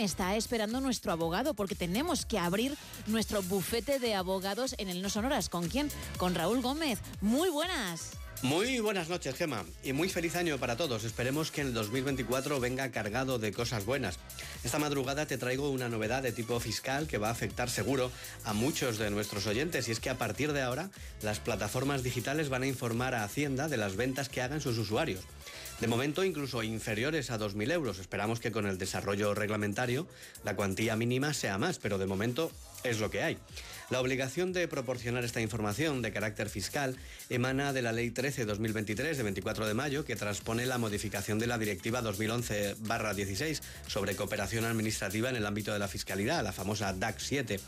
está 0.00 0.36
esperando 0.36 0.80
nuestro 0.80 1.12
abogado 1.12 1.54
porque 1.54 1.74
tenemos 1.74 2.24
que 2.26 2.38
abrir 2.38 2.76
nuestro 3.06 3.42
bufete 3.42 3.98
de 3.98 4.14
abogados 4.14 4.74
en 4.78 4.88
el 4.88 5.02
No 5.02 5.10
Sonoras. 5.10 5.48
¿Con 5.48 5.68
quién? 5.68 5.90
Con 6.16 6.34
Raúl 6.34 6.62
Gómez. 6.62 6.98
Muy 7.20 7.50
buenas. 7.50 8.19
Muy 8.42 8.80
buenas 8.80 9.10
noches, 9.10 9.34
Gema, 9.34 9.66
y 9.84 9.92
muy 9.92 10.08
feliz 10.08 10.34
año 10.34 10.56
para 10.56 10.78
todos. 10.78 11.04
Esperemos 11.04 11.50
que 11.50 11.60
el 11.60 11.74
2024 11.74 12.58
venga 12.58 12.90
cargado 12.90 13.38
de 13.38 13.52
cosas 13.52 13.84
buenas. 13.84 14.18
Esta 14.64 14.78
madrugada 14.78 15.26
te 15.26 15.36
traigo 15.36 15.68
una 15.68 15.90
novedad 15.90 16.22
de 16.22 16.32
tipo 16.32 16.58
fiscal 16.58 17.06
que 17.06 17.18
va 17.18 17.28
a 17.28 17.32
afectar 17.32 17.68
seguro 17.68 18.10
a 18.44 18.54
muchos 18.54 18.96
de 18.96 19.10
nuestros 19.10 19.46
oyentes, 19.46 19.88
y 19.88 19.92
es 19.92 20.00
que 20.00 20.08
a 20.08 20.16
partir 20.16 20.54
de 20.54 20.62
ahora 20.62 20.88
las 21.20 21.38
plataformas 21.38 22.02
digitales 22.02 22.48
van 22.48 22.62
a 22.62 22.66
informar 22.66 23.14
a 23.14 23.24
Hacienda 23.24 23.68
de 23.68 23.76
las 23.76 23.96
ventas 23.96 24.30
que 24.30 24.40
hagan 24.40 24.62
sus 24.62 24.78
usuarios. 24.78 25.20
De 25.78 25.86
momento 25.86 26.24
incluso 26.24 26.62
inferiores 26.62 27.30
a 27.30 27.38
2.000 27.38 27.72
euros. 27.72 27.98
Esperamos 27.98 28.40
que 28.40 28.52
con 28.52 28.66
el 28.66 28.78
desarrollo 28.78 29.34
reglamentario 29.34 30.06
la 30.44 30.56
cuantía 30.56 30.96
mínima 30.96 31.34
sea 31.34 31.58
más, 31.58 31.78
pero 31.78 31.98
de 31.98 32.06
momento 32.06 32.50
es 32.84 33.00
lo 33.00 33.10
que 33.10 33.22
hay. 33.22 33.38
La 33.90 34.00
obligación 34.00 34.52
de 34.52 34.68
proporcionar 34.68 35.24
esta 35.24 35.40
información 35.40 36.00
de 36.00 36.12
carácter 36.12 36.48
fiscal 36.48 36.96
emana 37.28 37.72
de 37.72 37.82
la 37.82 37.90
Ley 37.90 38.10
13-2023 38.10 39.16
de 39.16 39.22
24 39.24 39.66
de 39.66 39.74
mayo 39.74 40.04
que 40.04 40.14
transpone 40.14 40.64
la 40.64 40.78
modificación 40.78 41.40
de 41.40 41.48
la 41.48 41.58
Directiva 41.58 42.00
2011-16 42.00 43.60
sobre 43.88 44.14
cooperación 44.14 44.64
administrativa 44.64 45.28
en 45.28 45.34
el 45.34 45.44
ámbito 45.44 45.72
de 45.72 45.80
la 45.80 45.88
fiscalidad, 45.88 46.44
la 46.44 46.52
famosa 46.52 46.92
DAC 46.92 47.18
7. 47.18 47.58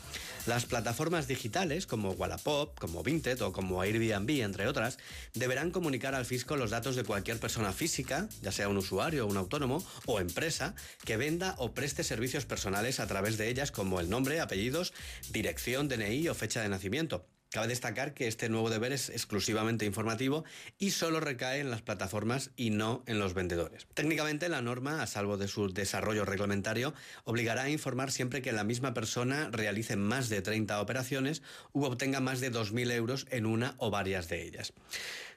Las 0.45 0.65
plataformas 0.65 1.27
digitales 1.27 1.87
como 1.87 2.11
Wallapop, 2.11 2.79
como 2.79 3.03
Vinted 3.03 3.41
o 3.41 3.51
como 3.51 3.81
Airbnb, 3.81 4.29
entre 4.43 4.67
otras, 4.67 4.99
deberán 5.33 5.71
comunicar 5.71 6.15
al 6.15 6.25
fisco 6.25 6.55
los 6.55 6.69
datos 6.69 6.95
de 6.95 7.03
cualquier 7.03 7.37
persona 7.37 7.73
física, 7.73 8.29
ya 8.41 8.53
sea 8.53 8.69
un 8.69 8.77
usuario, 8.77 9.27
un 9.27 9.35
autónomo 9.35 9.85
o 10.05 10.21
empresa, 10.21 10.73
que 11.03 11.17
venda 11.17 11.55
o 11.57 11.73
preste 11.73 12.05
servicios 12.05 12.45
personales 12.45 13.01
a 13.01 13.07
través 13.07 13.37
de 13.37 13.49
ellas 13.49 13.71
como 13.71 13.99
el 13.99 14.09
nombre, 14.09 14.39
apellidos, 14.39 14.93
dirección, 15.31 15.87
DNI 15.87 16.29
o 16.29 16.35
fecha 16.35 16.61
de 16.61 16.69
nacimiento. 16.69 17.25
Cabe 17.53 17.67
destacar 17.67 18.15
que 18.15 18.27
este 18.27 18.49
nuevo 18.49 18.71
deber 18.71 18.93
es 18.93 19.09
exclusivamente 19.09 19.85
informativo 19.85 20.43
y 20.79 20.89
solo 20.89 21.19
recae 21.19 21.59
en 21.59 21.69
las 21.69 21.83
plataformas 21.83 22.49
y 22.55 22.71
no 22.71 23.03
en 23.05 23.19
los 23.19 23.35
vendedores. 23.35 23.85
Técnicamente, 23.93 24.49
la 24.49 24.63
norma, 24.63 25.03
a 25.03 25.05
salvo 25.05 25.37
de 25.37 25.47
su 25.47 25.71
desarrollo 25.71 26.25
reglamentario, 26.25 26.95
obligará 27.25 27.65
a 27.65 27.69
informar 27.69 28.11
siempre 28.11 28.41
que 28.41 28.53
la 28.53 28.63
misma 28.63 28.95
persona 28.95 29.49
realice 29.51 29.95
más 29.95 30.29
de 30.29 30.41
30 30.41 30.81
operaciones 30.81 31.43
u 31.73 31.83
obtenga 31.83 32.21
más 32.21 32.39
de 32.39 32.51
2.000 32.51 32.91
euros 32.91 33.27
en 33.29 33.45
una 33.45 33.75
o 33.77 33.91
varias 33.91 34.29
de 34.29 34.41
ellas. 34.41 34.73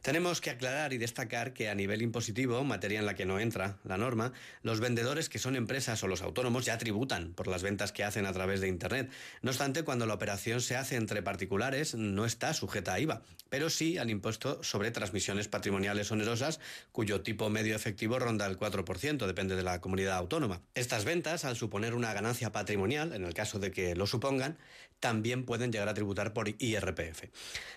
Tenemos 0.06 0.40
que 0.40 0.50
aclarar 0.50 0.92
y 0.92 0.98
destacar 0.98 1.52
que 1.52 1.68
a 1.68 1.74
nivel 1.74 2.00
impositivo, 2.00 2.62
materia 2.62 3.00
en 3.00 3.06
la 3.06 3.14
que 3.14 3.26
no 3.26 3.40
entra 3.40 3.78
la 3.82 3.98
norma, 3.98 4.32
los 4.62 4.78
vendedores 4.78 5.28
que 5.28 5.40
son 5.40 5.56
empresas 5.56 6.00
o 6.04 6.06
los 6.06 6.22
autónomos 6.22 6.64
ya 6.64 6.78
tributan 6.78 7.32
por 7.32 7.48
las 7.48 7.64
ventas 7.64 7.90
que 7.90 8.04
hacen 8.04 8.24
a 8.24 8.32
través 8.32 8.60
de 8.60 8.68
Internet. 8.68 9.10
No 9.42 9.50
obstante, 9.50 9.82
cuando 9.82 10.06
la 10.06 10.14
operación 10.14 10.60
se 10.60 10.76
hace 10.76 10.94
entre 10.94 11.22
particulares, 11.22 11.96
no 12.14 12.24
está 12.24 12.54
sujeta 12.54 12.94
a 12.94 13.00
IVA, 13.00 13.22
pero 13.48 13.70
sí 13.70 13.98
al 13.98 14.10
impuesto 14.10 14.62
sobre 14.62 14.90
transmisiones 14.90 15.48
patrimoniales 15.48 16.10
onerosas, 16.10 16.60
cuyo 16.92 17.22
tipo 17.22 17.48
medio 17.50 17.76
efectivo 17.76 18.18
ronda 18.18 18.46
el 18.46 18.58
4%, 18.58 19.26
depende 19.26 19.56
de 19.56 19.62
la 19.62 19.80
comunidad 19.80 20.16
autónoma. 20.16 20.62
Estas 20.74 21.04
ventas, 21.04 21.44
al 21.44 21.56
suponer 21.56 21.94
una 21.94 22.12
ganancia 22.12 22.52
patrimonial, 22.52 23.12
en 23.12 23.24
el 23.24 23.34
caso 23.34 23.58
de 23.58 23.70
que 23.70 23.94
lo 23.94 24.06
supongan, 24.06 24.58
también 25.00 25.44
pueden 25.44 25.72
llegar 25.72 25.88
a 25.88 25.94
tributar 25.94 26.32
por 26.32 26.48
IRPF. 26.48 27.24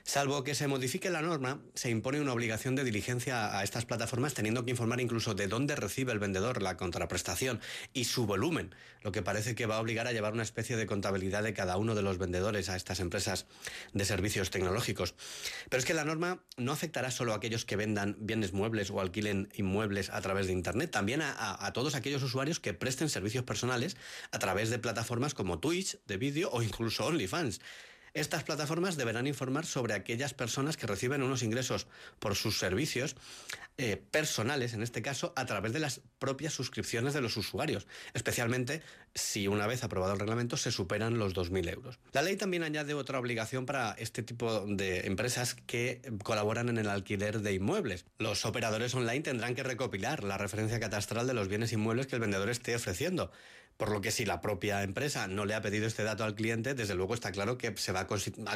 Salvo 0.04 0.44
que 0.44 0.56
se 0.56 0.68
modifique 0.68 1.10
la 1.10 1.22
norma, 1.22 1.62
se 1.74 1.90
impone 1.90 2.22
una 2.22 2.34
obligación 2.34 2.76
de 2.76 2.86
diligencia 2.86 3.58
a 3.58 3.64
estas 3.64 3.86
plataformas 3.86 4.34
teniendo 4.34 4.64
que 4.64 4.72
informar 4.72 5.02
incluso 5.02 5.34
de 5.34 5.48
dónde 5.48 5.76
recibe 5.76 6.14
el 6.14 6.20
vendedor 6.20 6.62
la 6.62 6.78
contraprestación 6.78 7.60
y 7.94 8.06
su 8.06 8.26
volumen, 8.26 8.74
lo 9.02 9.12
que 9.12 9.22
parece 9.22 9.54
que 9.54 9.66
va 9.66 9.76
a 9.76 9.82
obligar 9.82 10.08
a 10.08 10.14
llevar 10.14 10.34
una 10.34 10.44
especie 10.44 10.78
de 10.78 10.86
contabilidad 10.86 11.44
de 11.44 11.54
cada 11.54 11.78
uno 11.78 11.94
de 11.94 12.02
los 12.02 12.18
vendedores 12.18 12.70
a 12.70 12.78
estas 12.78 13.00
empresas 13.02 13.46
de 13.94 14.06
servicios 14.06 14.19
tecnológicos. 14.50 15.16
Pero 15.70 15.80
es 15.80 15.86
que 15.86 15.94
la 15.94 16.06
norma 16.06 16.44
no 16.58 16.72
afectará 16.72 17.12
solo 17.12 17.34
a 17.34 17.38
aquellos 17.38 17.66
que 17.66 17.76
vendan 17.76 18.16
bienes 18.20 18.54
muebles 18.54 18.90
o 18.92 19.02
alquilen 19.02 19.50
inmuebles 19.56 20.10
a 20.10 20.22
través 20.22 20.48
de 20.48 20.54
Internet, 20.54 20.92
también 20.92 21.22
a, 21.22 21.66
a 21.66 21.74
todos 21.74 21.96
aquellos 21.96 22.24
usuarios 22.24 22.60
que 22.60 22.74
presten 22.74 23.10
servicios 23.10 23.44
personales 23.44 23.98
a 24.32 24.40
través 24.40 24.70
de 24.70 24.80
plataformas 24.80 25.34
como 25.34 25.60
Twitch, 25.60 25.98
de 26.08 26.18
vídeo 26.18 26.50
o 26.52 26.62
incluso 26.62 27.06
OnlyFans. 27.06 27.60
Estas 28.14 28.44
plataformas 28.44 28.98
deberán 28.98 29.28
informar 29.28 29.66
sobre 29.66 29.94
aquellas 29.94 30.34
personas 30.34 30.78
que 30.78 30.88
reciben 30.88 31.24
unos 31.24 31.44
ingresos 31.44 31.88
por 32.20 32.36
sus 32.36 32.58
servicios 32.58 33.16
eh, 33.78 34.02
personales, 34.12 34.74
en 34.74 34.84
este 34.84 35.02
caso, 35.02 35.32
a 35.36 35.46
través 35.46 35.72
de 35.72 35.80
las 35.80 36.02
propias 36.20 36.54
suscripciones 36.54 37.14
de 37.14 37.22
los 37.22 37.38
usuarios, 37.38 37.88
especialmente 38.14 38.82
si 39.16 39.48
una 39.48 39.68
vez 39.68 39.84
aprobado 39.84 40.14
el 40.14 40.20
reglamento 40.20 40.58
se 40.58 40.72
superan 40.72 41.18
los 41.18 41.34
2.000 41.34 41.72
euros. 41.72 42.00
La 42.12 42.22
ley 42.22 42.36
también 42.36 42.64
añade 42.64 42.94
otra 42.94 43.20
obligación 43.20 43.66
para 43.66 43.94
este 43.94 44.22
tipo 44.22 44.66
de 44.66 45.08
empresas 45.08 45.56
que 45.56 46.02
colaboran 46.24 46.70
en 46.70 46.78
el 46.78 46.90
alquiler 46.90 47.40
de 47.40 47.54
inmuebles. 47.54 48.06
Los 48.18 48.46
operadores 48.46 48.94
online 48.96 49.22
tendrán 49.22 49.56
que 49.56 49.64
recopilar 49.64 50.24
la 50.24 50.38
referencia 50.38 50.80
catastral 50.80 51.28
de 51.28 51.34
los 51.34 51.48
bienes 51.48 51.72
inmuebles 51.72 52.08
que 52.08 52.16
el 52.16 52.22
vendedor 52.22 52.50
esté 52.50 52.76
ofreciendo, 52.76 53.32
por 53.80 53.92
lo 53.92 54.02
que 54.02 54.12
si 54.12 54.26
la 54.26 54.42
propia 54.42 54.84
empresa 54.84 55.30
no 55.30 55.46
le 55.46 55.56
ha 55.56 55.62
pedido 55.62 55.88
este 55.88 56.04
dato 56.04 56.26
al 56.26 56.36
cliente, 56.36 56.74
desde 56.74 56.96
luego 56.96 57.14
está 57.14 57.32
claro 57.32 57.58
que 57.58 57.74
se 57.78 57.94
va 57.94 58.02
a, 58.02 58.08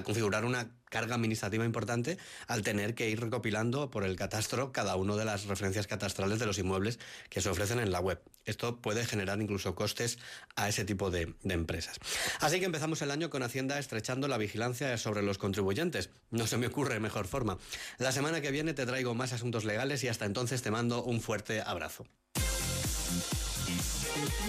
configurar 0.03 0.44
una 0.44 0.72
carga 0.89 1.16
administrativa 1.16 1.63
importante 1.63 2.17
al 2.45 2.61
tener 2.61 2.94
que 2.94 3.09
ir 3.09 3.22
recopilando 3.22 3.89
por 3.89 4.03
el 4.03 4.17
catastro 4.17 4.73
cada 4.73 4.97
una 4.97 5.16
de 5.16 5.23
las 5.23 5.45
referencias 5.45 5.88
catastrales 5.88 6.39
de 6.39 6.45
los 6.45 6.59
inmuebles 6.59 7.00
que 7.29 7.39
se 7.39 7.47
ofrecen 7.47 7.79
en 7.79 7.94
la 7.94 8.01
web. 8.01 8.22
Esto 8.44 8.81
puede 8.81 9.06
generar 9.06 9.41
incluso 9.41 9.75
costes 9.75 10.19
a 10.57 10.67
ese 10.67 10.83
tipo 10.83 11.09
de, 11.09 11.33
de 11.41 11.53
empresas. 11.53 12.00
Así 12.41 12.59
que 12.59 12.66
empezamos 12.66 13.01
el 13.01 13.09
año 13.09 13.29
con 13.29 13.44
Hacienda 13.44 13.79
estrechando 13.79 14.28
la 14.28 14.38
vigilancia 14.38 14.97
sobre 14.97 15.22
los 15.22 15.38
contribuyentes. 15.38 16.09
No 16.31 16.47
se 16.47 16.57
me 16.57 16.67
ocurre 16.67 17.00
mejor 17.00 17.28
forma. 17.28 17.57
La 17.97 18.12
semana 18.12 18.41
que 18.41 18.51
viene 18.51 18.73
te 18.73 18.85
traigo 18.85 19.16
más 19.16 19.31
asuntos 19.31 19.63
legales 19.63 20.03
y 20.03 20.09
hasta 20.09 20.25
entonces 20.25 20.62
te 20.63 20.69
mando 20.69 21.01
un 21.01 21.22
fuerte 21.22 21.62
abrazo. 21.62 22.06